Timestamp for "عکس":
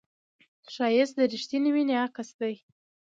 2.03-2.29